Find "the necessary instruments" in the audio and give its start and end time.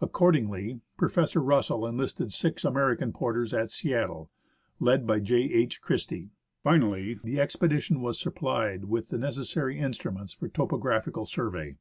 9.10-10.32